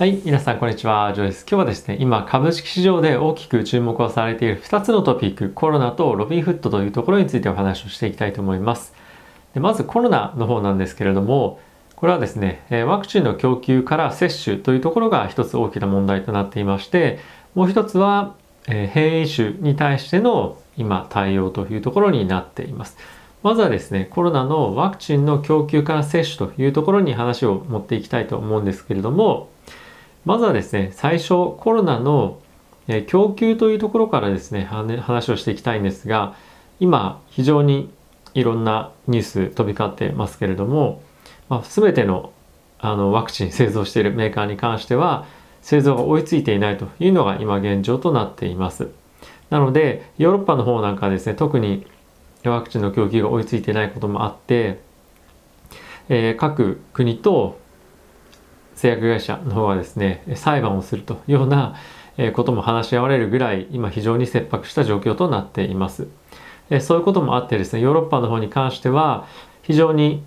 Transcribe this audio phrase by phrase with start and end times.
[0.00, 1.42] はい、皆さんこんにちは、ジョーです。
[1.46, 8.94] 今日はですね、今株式市場で大きく注目をされている2つのトピック、コロナとロビンフットというところについてお話をしていきたいと思います。
[9.52, 11.60] でまずコロナの方なんですけれども、
[11.96, 17.18] これはですね、ワクチンの供給から接種というところが一つ大きな問題となっていまして、
[17.54, 22.96] もう一つは変異種に対しての今対応というところになっています。
[23.42, 29.50] まずはですね、コロナのワクチンの供給から接種というところに話を持っていきたいと思うんですけれども、
[30.24, 32.40] まずはですね、最初コロナの
[33.06, 36.34] 供給というところからですね、話をしていきたいんですが、
[36.80, 37.90] 今非常に
[38.34, 41.02] いろんなニュース飛び交ってますけれども、
[41.48, 42.32] まあ、全ての
[42.82, 45.26] あのワクチン 製造しているメーカーに関しては
[45.60, 48.88] 製造が追いついていないというのが今現状となっています。
[49.50, 51.86] なのでヨーロッパの方なんかですね特に
[52.44, 54.80] ワクチンの供給が追いついていないこともあって、
[56.08, 57.58] えー、各国と
[58.80, 61.76] 製薬会社の方がですね裁判をするというような
[62.32, 66.08] ことも話し合われるぐらい今非常に切迫した状況となっています。
[66.80, 69.26] そういうこともあってですねヨーロッパの方に関しては
[69.62, 70.22] 非常に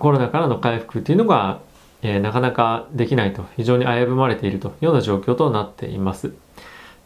[0.00, 1.60] コロナからの回復というのが
[2.02, 6.32] なかなかできないと非常に危ぶまれているというような状況となっています。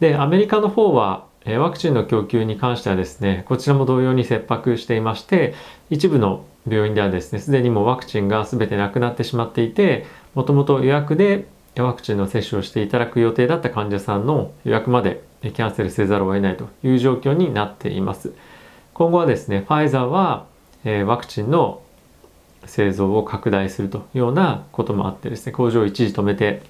[0.00, 5.54] でアメリカの方はワクチンの供給に関してはですねこちらも同様に切迫していまして
[5.90, 18.32] 一部の病院ではですねすでにもうワクチンが全てなくなってしまっていてもともと予約でワクチンの接種をしていただく予定だった患者さんの予約までキャンセルせざるを得ないという状況になっています。
[18.94, 20.46] 今後はですね、ファイザーは、
[20.84, 21.82] えワクチンの
[22.66, 26.62] 製造を拡大するというようなこともあってですね、工場を一時止めて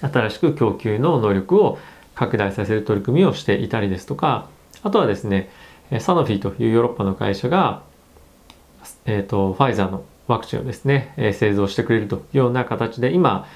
[0.00, 1.78] 新しく供給の能力を
[2.14, 4.48] 拡大させる取り組みをしていたりですとか、
[4.82, 5.50] あとはですね、
[5.98, 7.82] サノフィというヨーロッパの会社が、
[9.08, 13.48] えーと、ファイザーのワクチンをですね、え製造してくれるというような形で今、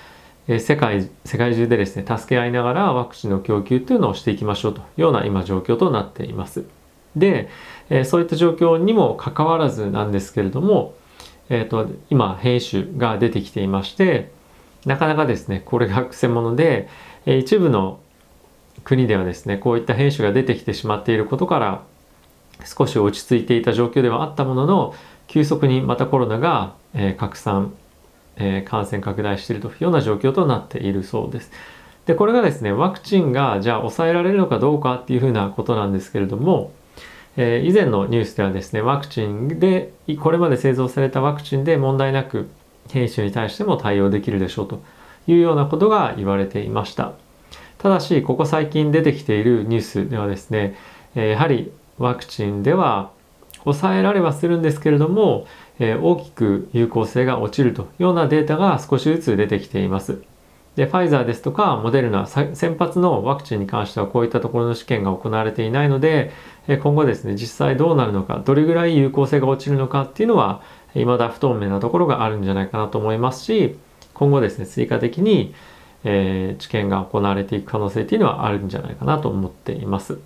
[0.49, 6.65] え世界世界中でですね助け合いながらワクチンの供給というのをしていきましょうというような今状況となっています。
[7.15, 7.51] で、
[7.91, 10.95] えそういった状況にもかかわらずなんですけれども、
[11.51, 14.31] えーと、今変異種が出てきていまして
[14.87, 16.89] なかなかですねこれがくせ者で、
[17.27, 18.01] え一部の
[18.85, 21.83] 国ではですねこういった変種が出てきてしまっていることから
[22.65, 24.95] 少し落ち着いていた状況ではあったものの
[25.33, 27.73] 急速にまたコロナが、え拡散、
[28.37, 31.51] え感染拡大しているというような状況となっているそうです。
[32.05, 36.73] でこれがですねワクチンがじゃあ抑えられるのかどうかっていうふうなことなんですけれども、
[37.39, 42.51] えー、以前のニュースではですねワクチンでこれまで製造されたワクチンで問題なく
[42.91, 44.83] 兵士に対しても対応できるでしょうと
[45.27, 47.13] いうようなことが言われていました
[47.79, 50.77] ただしここ最近出てきているニュースではですね
[51.15, 53.13] やはりワクチンでは
[53.65, 55.47] 抑えられはするんですけれども、
[55.79, 60.23] え、大きく有効性が落ちるというようなデータが少しずつ出てきています。
[60.77, 66.33] で、ファイザーですとかモデルナ、先発のワクチンに関してはこういったところの試験が行われていないので、
[66.83, 70.63] 今後ですね、実際どうなるのか、どれぐらい有効性が落ちるのかっていうのは、
[70.95, 73.77] 未だ不透明なところがあるんじゃないかなと思いますし、
[74.15, 75.55] 今後ですね、追加的に、
[76.05, 80.19] えー、治験が行われていく可能性っていうのはあるんじゃないかなと思っています。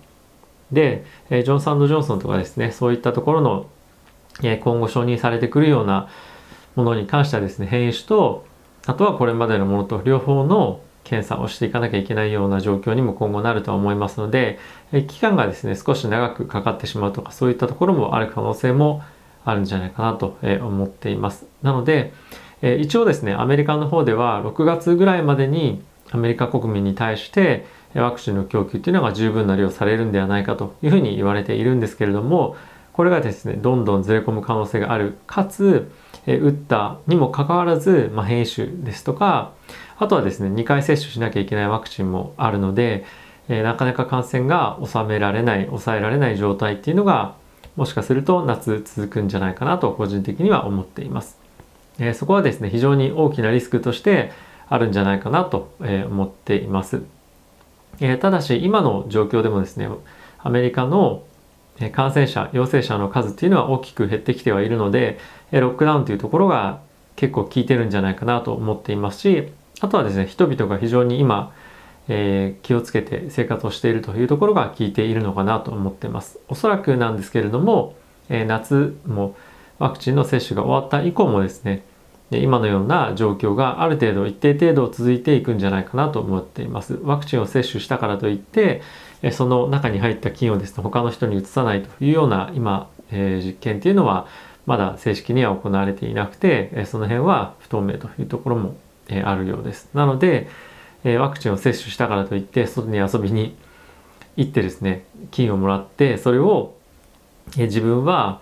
[0.71, 3.67] で、えジョンソンドジョンソンとかですね、そういったところの、
[4.43, 6.09] え今後承認されてくるような
[6.75, 8.45] ものに関してはですね、変異種と、
[8.85, 14.59] あとはこれまでのものと両方の検査をしていかなきゃいけないような状況にも今後なるとは思いますので、
[14.91, 19.03] え期間がですね、少し長くかかってしまうとか、そういったところもある可能性も
[19.45, 21.45] あるんじゃないかなと思っています。
[21.63, 22.13] なので、
[22.61, 32.55] え一応ですね、アメリカの方では6月ぐらいまでにアメリカ国民に対して、ワクチンの供給っていうのが十分な量されるんではないかというふうに言われているんですけれども
[32.93, 35.91] これがですねどんどんずれ込む可能性があるかつ、
[36.25, 39.53] え打ったにもかかわらず、まあ、変異種ですとか
[39.99, 43.05] あとはですね2回接種しなきゃいけないワクチンもあるので、
[43.49, 47.35] えなかなか感染が収められない抑えられない状態っていうのが
[47.75, 51.37] もしかすると夏続くんじゃないかなと個人的には思っています。
[51.99, 54.31] えそこはですね非常に大きなリスクとして
[54.69, 57.03] あるんじゃないかなと思っています。
[57.99, 59.89] えー、ただし今の状況でもですね
[60.39, 61.23] アメリカの
[61.91, 65.19] 感染者陽性者の数っていうのは大きく減ってきてはいるので
[65.51, 66.79] ロックダウンというところが
[67.15, 71.53] 結構効いてるんじゃないかなと思っていますしあとはですね人々が非常に今、
[72.07, 76.39] えー、気をつけて生活をしているというところが効いているのかなと思っています。
[76.47, 77.95] おそらくなんですけれども、
[78.29, 79.35] えー、夏も
[79.77, 81.83] ワクチンの接種が終わった以降もですね
[82.31, 86.99] 今のような状況がある程度一定程度続いていくんじゃないかなと思っています。
[87.03, 88.81] ワクチンを接種したからといって
[89.31, 94.27] その中に入った菌をですね他の人に移さないというような今、えー、実験っていうのは
[94.65, 98.75] まだ正式には行われていなくてその辺は不透明というところも
[99.09, 99.89] えあるようです。
[99.93, 100.47] なので、
[101.03, 103.55] えワクチンを接種したからといって外に遊びに
[104.35, 106.75] 行ってですね金をもらってそれを、
[107.57, 108.41] え自分は、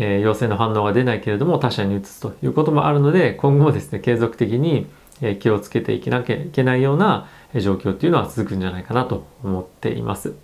[0.00, 4.86] えー陽性の反応が出ないけれども他者に移すということもあるので今後もですね継続的に
[5.38, 10.34] 気をつけていけなきゃいけないような状況っていうのは続くんじゃないかなと思っています。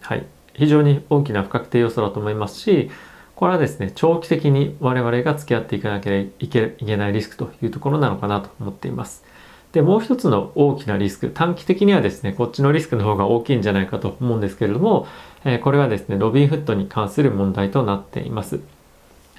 [0.00, 2.90] はい、非常に大きな不確定要素だと思いますし
[3.36, 9.24] これはですね長期的に我々が付き合っていかなきゃいけないリスクというところなのかなと思っています。
[9.72, 15.06] でもう一つの大きなリスク短期的にはですねこっちのリスクの方が大きいんじゃないかと思うんですけれども、
[15.44, 18.60] えこれはですねロビンフットに関する問題となっています。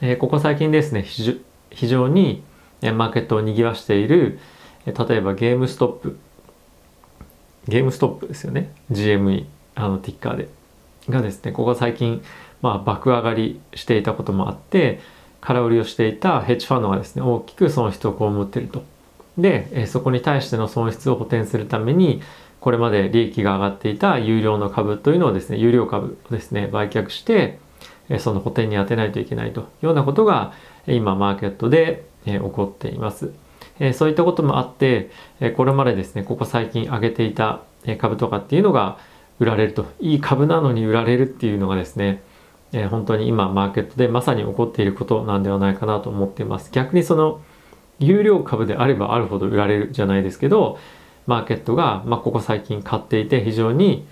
[0.01, 2.43] えここ最近ですね非常に
[2.81, 4.39] マーケットを賑わしている
[4.85, 6.17] 例えばゲームストップ。
[7.67, 8.71] ゲームストップですよね。
[8.91, 9.45] GME
[9.75, 10.47] あのティッカーで。
[11.09, 12.23] がですねここ最近
[12.61, 14.99] まあ爆上がりしていたこともあって
[15.41, 18.83] 空売りをしていたヘッジファンドがですね大きく損失を被っていると。
[19.37, 22.21] でそこに対しての損失を補填するために
[22.59, 27.59] これまで利益が上がっていた有料の株というのをですね有料株をですね売却して
[28.19, 30.53] その補填に充てないといけないというようなことが
[30.87, 33.31] 今マーケットで起こっています。
[33.93, 35.11] そういったこともあって
[35.55, 37.61] これまでですねここ最近上げていた
[37.99, 38.97] 株とかっていうのが
[39.39, 42.23] 売られるといい株なのに売られるっていうのがですね
[42.89, 47.41] 本当に今マーケットでまさに起こっていることなんではないかなと思っています逆にその
[47.99, 50.79] 有料株であればあるほど売られるじゃないですけど
[51.27, 54.05] マーケットが、まあ、ここ最近買っていて非常に、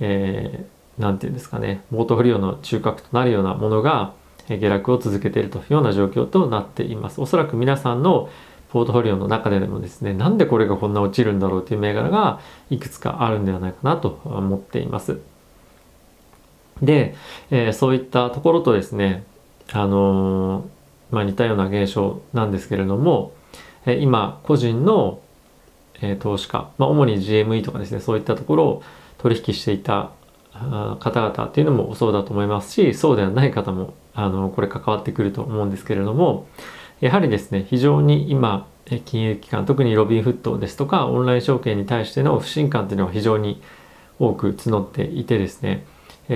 [0.00, 0.66] えー、
[0.98, 4.12] 何て言うんですかねモートフォリオの中核となるようなものが
[4.48, 7.20] 下落を続けているというような状況となっています。
[7.20, 8.30] おそらく皆さんの
[8.70, 12.40] ポートフォリオの中ででもですねなんでこれがこんな落ちるんだろうという銘柄が
[12.70, 15.20] いくつかあるんではないかなと思っています。
[16.82, 17.14] で、
[17.50, 19.24] えー、そういったところとですね
[19.72, 20.64] あのー、
[21.10, 23.32] まあ、似たような現象なんですけれども、
[23.84, 25.20] えー、今個人の、
[26.00, 28.82] え投資家、まあ、主に GME とかですねそういったところを
[29.18, 30.12] 取引していた
[30.52, 36.46] 方々っていうのもそうだと思いますしそうではない方もあのこれ関わってくると思うんですけれども
[37.00, 38.66] やはりですね非常に今
[39.04, 43.62] 金融機関特にロビンフットですとかオンライン証券に対しての不信感というのは非常に
[44.18, 45.84] 多く募っていてですね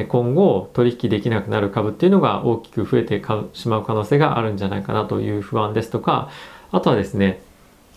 [0.09, 3.23] 今後取引できなくなる株っていうのが大きく増えて
[3.53, 6.31] しまう可能性があるんじゃないかなという不安ですとか
[6.71, 7.43] あとはですね、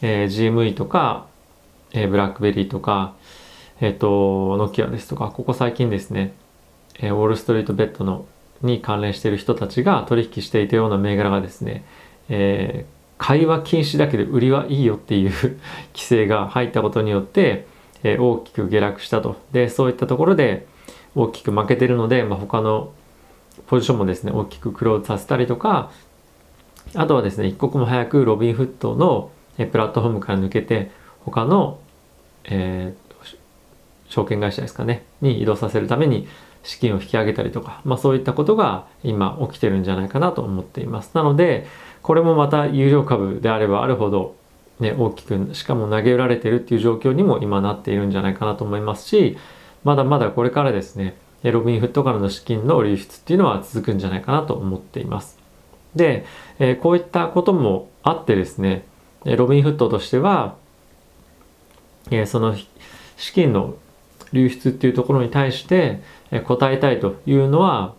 [0.01, 1.27] えー、GME とか、
[1.93, 3.13] えー、ブラックベリーとか
[3.81, 6.33] えっ、ー、とノキアですとかここ最近ですね、
[6.99, 8.25] えウォールストリートベッドの
[8.61, 11.83] に関連している人たちが取引していたような銘柄がですね
[12.29, 15.31] えー、会話禁止だけど売りはいいよっていう
[15.93, 17.67] 規制が入ったことによって、
[18.03, 19.37] えー、大きく下落したと。
[19.51, 20.65] でそういったところで
[21.15, 22.91] 大きく負けてるので、まあ、他の
[23.67, 25.91] ポジションもですね大きくクローズさせたりとか
[26.93, 30.91] あとはですね一刻も早くロビンフットのプラットフォームから抜けて
[31.23, 31.79] 他の、
[32.43, 33.04] えー、
[34.15, 36.27] 証券会社ですかねに移動させるために
[36.63, 41.11] 資金を引き上げたりとか、まあ、そういったことが今起きてるんじゃないかなと思っています。
[41.13, 41.67] なので、
[42.01, 44.35] これもまた有料株であればあるほど、
[44.79, 49.37] ね、大きくしかも投げ売られてるっていう状況にも今なっているんじゃないかなと思いますし
[49.83, 55.39] まだまだこれからですねロビンフットからの資金の流出っていうのは続くんじゃないかなと思っています。
[55.95, 56.25] で、
[56.59, 58.85] えこういったこともあってですね
[59.23, 60.55] ロビンフットとしては、
[62.11, 62.55] えその
[63.17, 63.75] 資金の
[64.35, 66.01] 流出っていうところに対して
[66.45, 67.95] 答えたいというのは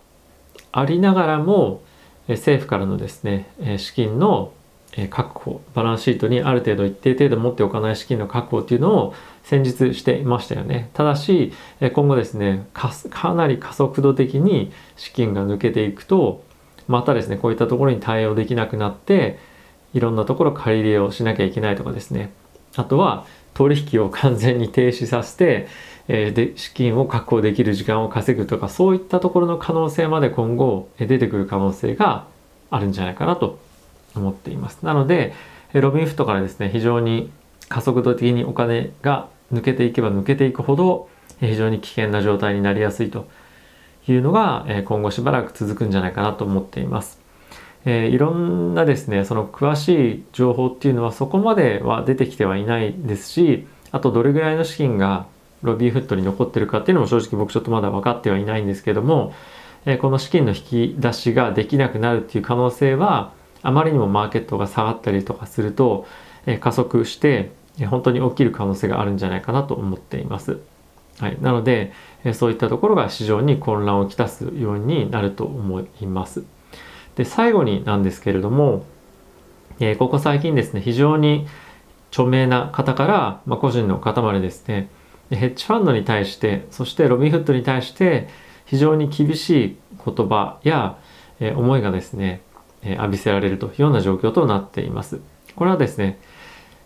[0.71, 1.81] ありながらも
[2.29, 4.53] 政府からのですね資金の
[5.09, 9.13] 確保バランスシートにある程度一定程度持っておかない資金の確保っていうのを
[9.43, 10.89] 先日していましたよね。
[10.93, 11.53] ただし
[11.93, 16.43] 今後ですねかなり加速度的に資金が抜けていくと
[16.87, 19.39] またですねこういったところに対応できなくなって
[19.93, 22.31] いろんなところ借り入れをしなきゃいけないとかですね。
[22.75, 25.67] あとは取引を完全に停止させて
[26.07, 32.25] えで資金を確保できる時間を稼ぐとかそういったところの可能性まで今後出てくる可能性が
[32.69, 33.59] あるんじゃないかなと
[34.15, 34.79] 思っています。
[34.83, 35.33] なので
[35.73, 37.29] ロビンフットからですね非常に
[37.69, 41.09] 加速度的にお金が抜けていけば抜けていくほど
[41.39, 43.27] 非常に危険な状態になりやすいと
[44.07, 47.19] いうのが今後しばらく続くんじゃないかなと思っています。
[47.85, 55.25] えー、いろんなですねその詳しい情報っていうのはそこまでは出てきてはいないですしあとどれぐらいの資金が
[55.63, 59.33] ロビーフットに残ってるかっていうのも正直僕ちょっとまだ分かってはいないんですけども、
[59.85, 66.05] えこの資金の引き出しができなくなるっていう可能性はあまりにもマーケットが下がったりとかすると、
[66.45, 70.59] え加速して、え本当に起きる可能性があるんじゃないかなと思っています。
[71.19, 71.91] はい、なので、
[72.23, 76.43] えそういったところが市場に混乱をきたすようになると思います。
[77.15, 78.85] で最後になんですけれども、
[79.79, 81.47] えここ最近ですね非常に
[82.11, 84.89] 著名な方から、まあ、個人の方までですね
[85.29, 88.27] ヘッジファンドに対してそしてロビンフッドに対して
[88.65, 90.97] 非常に厳しい言葉や、
[91.39, 92.41] え、思いがですね、
[92.83, 95.19] え、浴びせられるというような状況となっています。
[95.55, 96.19] これはですね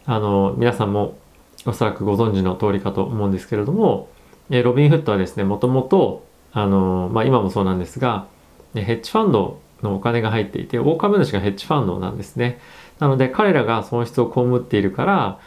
[0.05, 1.17] あの皆さんも
[1.65, 4.09] おそらくご存知の通りかと思うんですけれども、
[4.49, 8.27] え、ロビンフッドはですねもともとあの、まあ、今もそうなんですが
[8.73, 12.59] ヘッジファンドのお金が入っていて大株主がヘッジファンドなんですね。
[12.99, 15.39] なので彼らが損失を被っているから、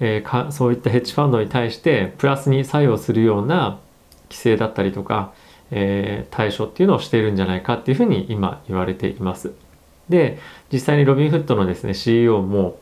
[0.00, 3.78] えー、そういったヘッジファンドに対してプラスに作用するような
[4.28, 5.32] 規制だったりとか、
[5.70, 9.52] えー、対処っていうのをしているんじゃないかっていうふうに今言われています。
[10.08, 10.38] で
[10.72, 12.78] 実際にロビンフッドのですね CEO も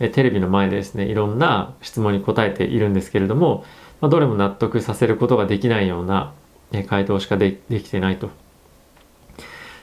[0.00, 3.64] えテレビの前でですねいろんな質問に答えているんですけれども、
[4.00, 6.32] まあ、どれも納得させることができないような、
[6.72, 8.30] え回答しかできてないと。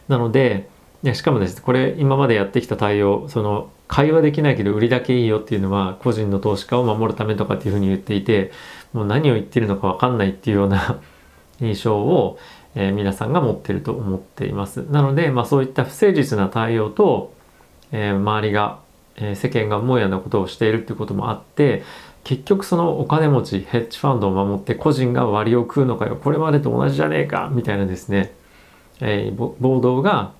[0.07, 0.67] なので
[1.03, 8.51] でしかもですねこれ今までやってきた対応その会話できないけど売りだけいいよっていうのは個人の投資家を守るためとかっていうふうに言っていて
[8.93, 11.00] もう何を言ってるのか分かんないっていうような
[11.60, 12.39] 印象を、
[12.75, 14.86] えー、皆さんが持ってると思っています。
[14.89, 17.34] なので、まあ、そういった不誠実な対応と、
[17.91, 18.79] えー、周りが、
[19.17, 21.84] えー、世間が思うようなことをしているっていうこともあって
[22.24, 26.15] 結局そのお金持ちヘッジファンドを守って個人が割を食うのかよ。
[26.15, 27.50] これまでと同じじゃねえか。
[27.51, 28.34] みたいなですね、
[29.01, 30.31] え、暴動が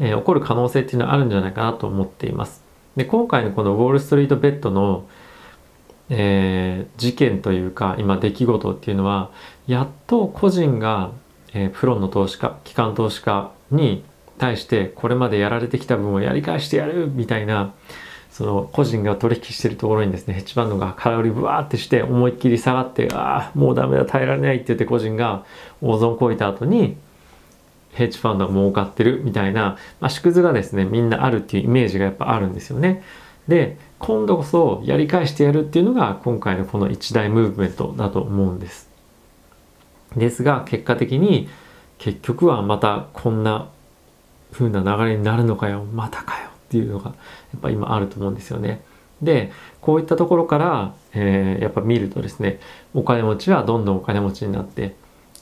[0.00, 2.64] えー、起こる可能性っていうのはあるんじゃないかなと思っています。
[2.96, 5.06] で今回のこのウォール・ストリート・ベッドの、
[6.08, 9.30] えー、事件というか今出来事っていうのは
[9.68, 11.12] やっと個人が、
[11.52, 14.02] えー、プロの投資家機関投資家に
[14.38, 17.74] 対してこれまでやられてきた分をやり返してやるみたいな
[18.30, 25.44] その個人が取引してるところにですねヘッジファンドが空売りブワーってして思いっきり下がってああもうダメだ耐えられないって言って個人が
[25.82, 26.96] 大損こいた後に
[27.92, 33.02] ヘッジファンドが儲かってるみたいな、まあ、縮図がですねみんなあるっていうイメージがやっぱあるんですよね。
[33.48, 38.88] で今度こそやり返してやるっていうのが今回のこの一大ムーブメントだと思うんです。
[40.16, 41.48] ですが結果的に
[41.98, 43.68] 結局はまたこんな
[44.52, 47.14] 風な流れになるのかよまたかよっていうのがや
[47.58, 48.82] っぱ今あると思うんですよね。
[49.22, 52.58] でこういったところから、えー、やっぱ見るとですね
[52.94, 54.94] お金持ちはどんどんお金持ちになって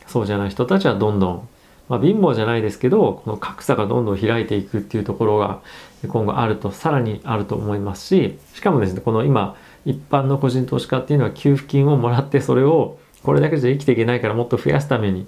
[0.06, 1.48] そうじゃない人たちはどんどん
[1.88, 5.60] まあ、貧乏じゃないですけどこの格差がどんどん開いていくっていうところが
[6.06, 15.26] 今後あるとさらにあると思いますししかもですねこの今一般の個人投資家っていうのは給付金をもらってそれをこれだけじゃ生きていけないからもっと増やすために、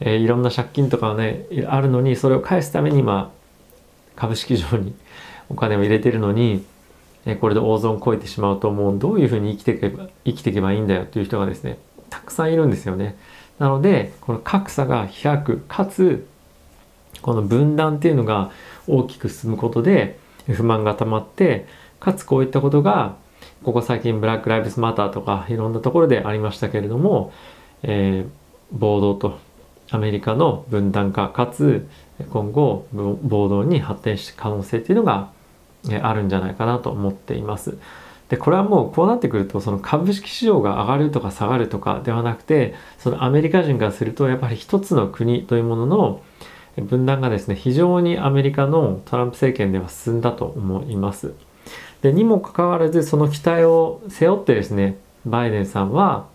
[0.00, 3.32] えー、いろんな借金とかねあるのにそれを返すために今
[4.14, 4.94] 株式上に
[5.48, 6.64] お金を入れてるのに、
[7.24, 11.78] えー、これで大損を超えてしまうともうどういうふうに生きていけば生きていけばいいんだよっていう人がですね
[12.10, 13.16] たくさんいるんですよね。
[13.58, 16.26] なのでこの格差が開くかつ
[17.22, 18.50] この分断っていうのが
[18.86, 21.66] 大きく進むことで不満が溜まって
[22.00, 23.16] かつこういったことが
[23.62, 27.32] ここ最近ブラック・ライブスマターとかいろんなところでありましたけれども、
[27.82, 29.38] えー、暴動と
[29.90, 31.88] アメリカの分断化かつ
[32.30, 35.30] 今後暴動に発展した可能性っていうのが
[36.02, 37.78] あるんじゃないかなと思っています。
[38.34, 46.22] でこれはもうこうなってくるとその株式市場が上がるとか下がるとかではなくてそのアメリカ人からするとやっぱり一つの国というものの
[46.76, 51.32] 分断がですね非常にアメリカのトランプ政権では進んだと思います。
[52.02, 56.26] でにもかかわらずその期待を背負ってですねバイデンさんは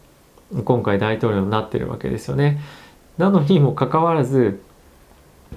[0.63, 2.61] 今回大統領になってるわけですよね。
[3.17, 4.61] なのにもかかわらず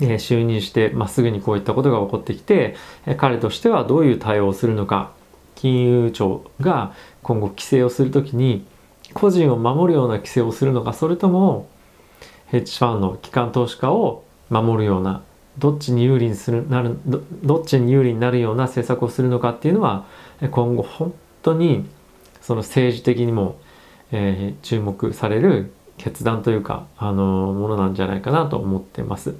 [0.00, 2.74] え就任して、まあ、すぐにこういったことが起こってきて、
[3.06, 5.12] え彼としてはどういう対応をするのか
[5.62, 6.92] 金融庁が
[7.22, 8.66] 今後規制をする時に
[9.14, 11.68] 個人を守るような規制をするのかそれとも
[12.46, 15.22] ヘッジファンド機関投資家を守るような
[15.58, 20.04] どっちに有利にするなるどっちに有利になるような政策をするのかっていうのは
[20.50, 21.86] 今後本当に
[22.40, 23.60] その政治的にも、
[24.10, 29.36] えー、注目される決断というか、あのものなんじゃないかなと思ってます。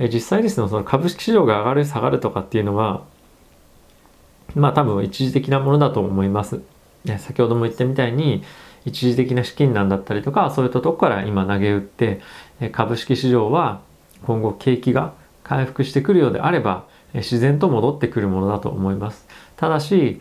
[0.00, 3.04] え実際ですねその株式市場が上がる下がるとかっていうのは
[4.54, 6.60] まあ多分一時的なものだと思います。
[7.18, 8.42] 先ほども言ったみたいに
[8.84, 12.20] 一時的な資金難だったりとかそういったとこから今投げ打って
[12.72, 13.80] 株式市場は
[14.24, 15.14] 今後景気が
[15.44, 19.26] 回復してくるようであれば自然と戻ってくるものだと思います。
[19.56, 20.20] ただし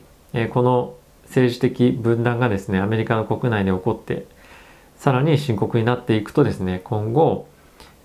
[0.52, 4.26] この政治的分断がですねアメリカの国内で起こって
[4.98, 7.48] さらに深刻になっていくとですね今後、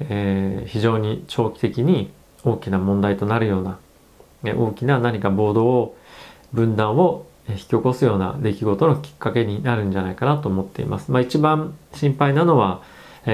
[0.01, 2.11] えー、非常に長期的に
[2.45, 3.79] 大きな問題となるような
[4.45, 5.97] 大きな何か暴動を
[6.53, 11.11] 分断を引き起こすような出来事のきっかけになるんじゃないかなと思っています。
[11.11, 12.83] まあ、一番心配なのは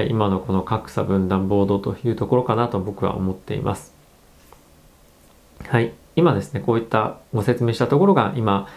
[0.09, 3.93] 今のこの格差分断暴動というところかなと僕は思っています。
[5.67, 5.93] はい。
[6.15, 8.67] 今ですね、こういったご説明したところが今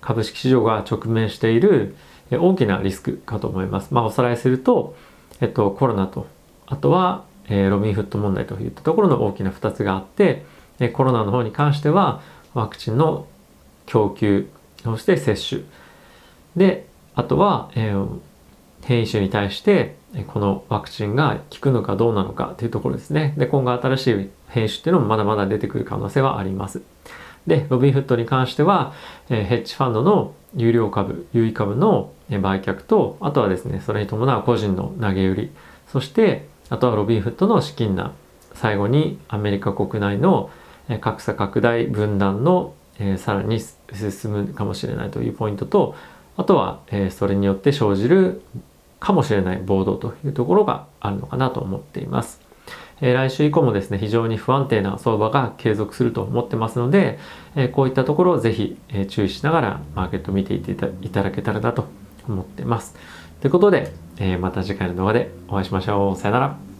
[0.00, 1.94] 株式市場が直面している
[2.30, 3.92] 大きなリスクかと思います。
[3.92, 4.96] まあ、おさらいすると、
[5.40, 6.26] えっと、コロナと
[6.66, 10.44] あとは、えー、ロビンフット問題といったところの大きな2つがあって、
[10.78, 12.22] えコロナの方に関しては
[12.54, 13.26] ワクチンの
[13.86, 14.48] 供給
[14.82, 15.62] そして接種
[16.56, 18.18] であとは、えー、
[18.82, 19.96] 変異種に対して
[20.28, 23.34] このワクチンが効くのかどうなのかというところですね。
[23.38, 26.82] で今後新しい変異種っていうのもまだまだ出てくる可能性はあります。
[27.46, 28.92] で、ロビンフットに関しては、
[29.28, 35.50] えヘッジファンドの有料株、優位株の売却と、あとはですね、それに伴う個人の投げ売り、
[35.88, 38.12] そして、あとはロビンフットの資金難、
[38.54, 40.50] 最後にアメリカ国内の
[40.98, 45.94] 格差拡大分断の、えさらに進むかもしれないというポイントと、
[46.36, 48.42] あとは、えそれによって生じる
[49.00, 52.40] かもしれない暴動というところがあるのかなと思っています。
[53.00, 57.18] え来週以降もですね、非常に不安定な相場が継続すると思ってますので、
[57.56, 60.72] えこういったところをぜひ、え注意しながらマーケット見ていて
[61.02, 61.86] いただけたらなと
[62.28, 62.94] 思ってます。
[63.40, 66.16] ということで、えまた次回の動画でお会いしましょう。
[66.16, 66.71] さよなら。